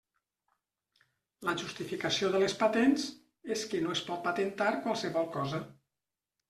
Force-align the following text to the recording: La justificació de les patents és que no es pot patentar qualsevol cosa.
La 1.49 1.55
justificació 1.63 2.31
de 2.37 2.41
les 2.45 2.57
patents 2.63 3.07
és 3.59 3.67
que 3.75 3.83
no 3.87 3.95
es 3.99 4.05
pot 4.11 4.27
patentar 4.29 4.73
qualsevol 4.89 5.35
cosa. 5.41 5.67